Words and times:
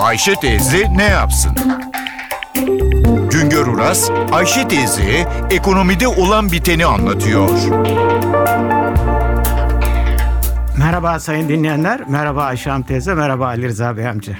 Ayşe 0.00 0.34
teyze 0.34 0.86
ne 0.96 1.04
yapsın? 1.04 1.52
Güngör 3.30 3.66
Uras, 3.66 4.10
Ayşe 4.32 4.68
teyze 4.68 5.28
ekonomide 5.50 6.08
olan 6.08 6.52
biteni 6.52 6.86
anlatıyor. 6.86 7.48
Merhaba 10.78 11.20
sayın 11.20 11.48
dinleyenler, 11.48 12.08
merhaba 12.08 12.44
Ayşe 12.44 12.70
Hanım 12.70 12.82
teyze, 12.82 13.14
merhaba 13.14 13.46
Ali 13.46 13.68
Rıza 13.68 13.96
Bey 13.96 14.08
amca. 14.08 14.32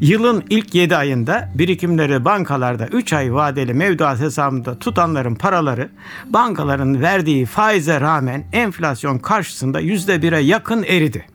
Yılın 0.00 0.44
ilk 0.50 0.74
7 0.74 0.96
ayında 0.96 1.48
birikimleri 1.54 2.24
bankalarda 2.24 2.86
3 2.86 3.12
ay 3.12 3.34
vadeli 3.34 3.74
mevduat 3.74 4.20
hesabında 4.20 4.78
tutanların 4.78 5.34
paraları 5.34 5.90
bankaların 6.26 7.02
verdiği 7.02 7.46
faize 7.46 8.00
rağmen 8.00 8.44
enflasyon 8.52 9.18
karşısında 9.18 9.80
%1'e 9.80 10.40
yakın 10.40 10.82
eridi. 10.82 11.26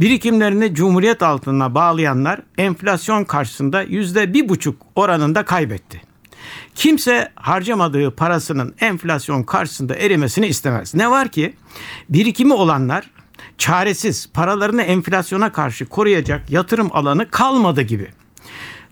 Birikimlerini 0.00 0.74
Cumhuriyet 0.74 1.22
altına 1.22 1.74
bağlayanlar 1.74 2.40
enflasyon 2.58 3.24
karşısında 3.24 3.84
%1,5 3.84 4.74
oranında 4.96 5.44
kaybetti. 5.44 6.02
Kimse 6.74 7.32
harcamadığı 7.34 8.10
parasının 8.10 8.74
enflasyon 8.80 9.42
karşısında 9.42 9.94
erimesini 9.94 10.46
istemez. 10.46 10.94
Ne 10.94 11.10
var 11.10 11.28
ki 11.28 11.54
birikimi 12.08 12.52
olanlar 12.54 13.10
çaresiz 13.58 14.30
paralarını 14.32 14.82
enflasyona 14.82 15.52
karşı 15.52 15.86
koruyacak 15.86 16.50
yatırım 16.50 16.88
alanı 16.92 17.30
kalmadı 17.30 17.82
gibi. 17.82 18.08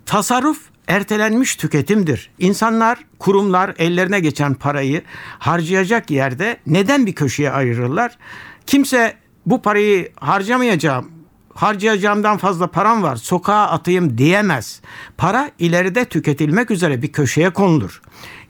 Tasarruf 0.07 0.59
ertelenmiş 0.88 1.57
tüketimdir. 1.57 2.30
İnsanlar, 2.38 2.98
kurumlar 3.18 3.74
ellerine 3.79 4.20
geçen 4.20 4.54
parayı 4.54 5.02
harcayacak 5.38 6.10
yerde 6.10 6.57
neden 6.66 7.07
bir 7.07 7.15
köşeye 7.15 7.51
ayırırlar? 7.51 8.18
Kimse 8.66 9.16
bu 9.46 9.62
parayı 9.62 10.12
harcamayacağım, 10.16 11.10
harcayacağımdan 11.54 12.37
fazla 12.37 12.66
param 12.66 13.02
var 13.02 13.16
sokağa 13.16 13.66
atayım 13.66 14.18
diyemez. 14.18 14.80
Para 15.16 15.50
ileride 15.59 16.04
tüketilmek 16.04 16.71
üzere 16.71 17.02
bir 17.02 17.12
köşeye 17.12 17.51
konulur. 17.51 18.02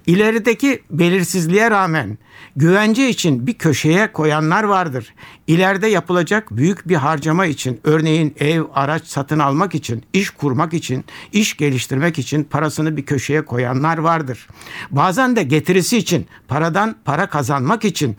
İlerideki 0.07 0.83
belirsizliğe 0.91 1.71
rağmen 1.71 2.19
güvence 2.57 3.09
için 3.09 3.47
bir 3.47 3.55
köşeye 3.55 4.13
koyanlar 4.13 4.65
vardır. 4.65 5.15
İleride 5.47 5.87
yapılacak 5.87 6.57
büyük 6.57 6.89
bir 6.89 6.95
harcama 6.95 7.47
için, 7.47 7.81
örneğin 7.85 8.35
ev, 8.41 8.63
araç 8.75 9.07
satın 9.07 9.39
almak 9.39 9.75
için, 9.75 10.05
iş 10.13 10.31
kurmak 10.31 10.75
için, 10.75 11.05
iş 11.33 11.57
geliştirmek 11.57 12.19
için 12.19 12.45
parasını 12.45 12.97
bir 12.97 13.07
köşeye 13.07 13.45
koyanlar 13.45 13.99
vardır. 13.99 14.49
Bazen 14.91 15.37
de 15.37 15.43
getirisi 15.43 15.97
için, 15.99 16.27
paradan 16.49 16.97
para 17.05 17.27
kazanmak 17.27 17.85
için 17.85 18.17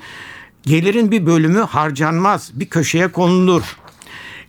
gelirin 0.64 1.12
bir 1.12 1.26
bölümü 1.26 1.62
harcanmaz, 1.62 2.52
bir 2.54 2.66
köşeye 2.66 3.08
konulur 3.08 3.78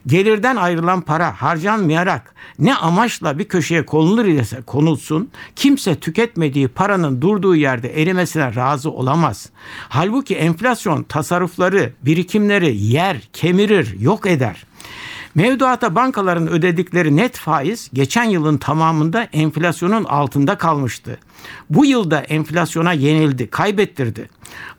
gelirden 0.08 0.56
ayrılan 0.56 1.00
para 1.00 1.42
harcanmayarak 1.42 2.34
ne 2.58 2.74
amaçla 2.74 3.38
bir 3.38 3.44
köşeye 3.44 3.86
konulur 3.86 4.24
ise 4.24 4.62
konulsun 4.66 5.30
kimse 5.56 5.94
tüketmediği 5.94 6.68
paranın 6.68 7.20
durduğu 7.20 7.56
yerde 7.56 8.02
erimesine 8.02 8.54
razı 8.54 8.90
olamaz. 8.90 9.50
Halbuki 9.88 10.34
enflasyon 10.34 11.02
tasarrufları, 11.02 11.92
birikimleri 12.02 12.76
yer, 12.76 13.28
kemirir, 13.32 14.00
yok 14.00 14.26
eder. 14.26 14.64
Mevduata 15.34 15.94
bankaların 15.94 16.48
ödedikleri 16.48 17.16
net 17.16 17.36
faiz 17.36 17.90
geçen 17.92 18.24
yılın 18.24 18.56
tamamında 18.56 19.22
enflasyonun 19.22 20.04
altında 20.04 20.58
kalmıştı. 20.58 21.18
Bu 21.70 21.84
yılda 21.84 22.20
enflasyona 22.20 22.92
yenildi, 22.92 23.50
kaybettirdi. 23.50 24.28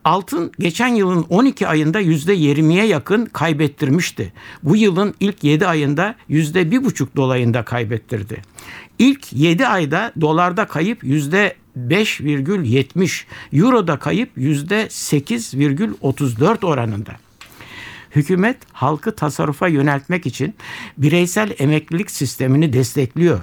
Altın 0.03 0.52
geçen 0.59 0.88
yılın 0.88 1.25
12 1.30 1.67
ayında 1.67 2.02
%20'ye 2.02 2.85
yakın 2.85 3.25
kaybettirmişti. 3.25 4.33
Bu 4.63 4.75
yılın 4.75 5.13
ilk 5.19 5.44
7 5.44 5.67
ayında 5.67 6.16
%1,5 6.30 7.08
dolayında 7.16 7.63
kaybettirdi. 7.63 8.41
İlk 8.99 9.33
7 9.33 9.67
ayda 9.67 10.13
dolarda 10.21 10.66
kayıp 10.66 11.03
%5,70, 11.03 13.23
euroda 13.53 13.99
kayıp 13.99 14.37
%8,34 14.37 16.65
oranında 16.65 17.11
hükümet 18.15 18.58
halkı 18.73 19.15
tasarrufa 19.15 19.67
yöneltmek 19.67 20.26
için 20.26 20.55
bireysel 20.98 21.55
emeklilik 21.59 22.11
sistemini 22.11 22.73
destekliyor. 22.73 23.39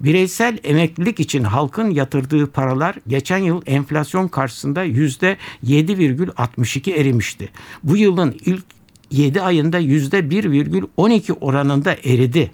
Bireysel 0.00 0.58
emeklilik 0.64 1.20
için 1.20 1.44
halkın 1.44 1.90
yatırdığı 1.90 2.46
paralar 2.46 2.94
geçen 3.08 3.38
yıl 3.38 3.62
enflasyon 3.66 4.28
karşısında 4.28 4.82
yüzde 4.82 5.36
7,62 5.64 6.94
erimişti. 6.94 7.48
Bu 7.82 7.96
yılın 7.96 8.36
ilk 8.44 8.64
7 9.10 9.42
ayında 9.42 9.78
yüzde 9.78 10.18
1,12 10.18 11.32
oranında 11.32 11.92
eridi. 11.92 12.50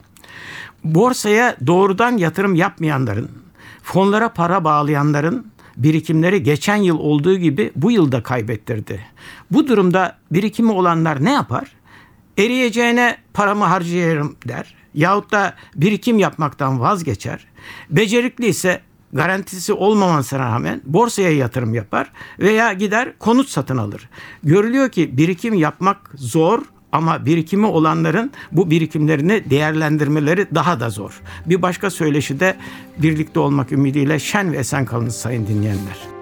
Borsaya 0.84 1.56
doğrudan 1.66 2.16
yatırım 2.16 2.54
yapmayanların, 2.54 3.30
fonlara 3.82 4.28
para 4.28 4.64
bağlayanların 4.64 5.46
birikimleri 5.76 6.42
geçen 6.42 6.76
yıl 6.76 6.98
olduğu 6.98 7.38
gibi 7.38 7.72
bu 7.76 7.90
yılda 7.90 8.22
kaybettirdi. 8.22 9.00
Bu 9.50 9.68
durumda 9.68 10.18
birikimi 10.30 10.72
olanlar 10.72 11.24
ne 11.24 11.32
yapar? 11.32 11.72
Eriyeceğine 12.38 13.16
paramı 13.34 13.64
harcayarım 13.64 14.36
der. 14.48 14.81
Yahut 14.94 15.32
da 15.32 15.54
birikim 15.76 16.18
yapmaktan 16.18 16.80
vazgeçer. 16.80 17.46
Becerikli 17.90 18.46
ise 18.46 18.80
garantisi 19.12 19.72
olmamasına 19.72 20.38
rağmen 20.38 20.80
borsaya 20.84 21.32
yatırım 21.32 21.74
yapar 21.74 22.12
veya 22.38 22.72
gider 22.72 23.18
konut 23.18 23.48
satın 23.48 23.76
alır. 23.76 24.08
Görülüyor 24.42 24.88
ki 24.88 25.16
birikim 25.16 25.54
yapmak 25.54 26.10
zor 26.14 26.62
ama 26.92 27.26
birikimi 27.26 27.66
olanların 27.66 28.30
bu 28.52 28.70
birikimlerini 28.70 29.50
değerlendirmeleri 29.50 30.46
daha 30.54 30.80
da 30.80 30.90
zor. 30.90 31.20
Bir 31.46 31.62
başka 31.62 31.90
söyleşi 31.90 32.40
de 32.40 32.56
birlikte 32.98 33.40
olmak 33.40 33.72
ümidiyle 33.72 34.18
şen 34.18 34.52
ve 34.52 34.56
esen 34.56 34.84
kalınız 34.84 35.16
sayın 35.16 35.46
dinleyenler. 35.46 36.21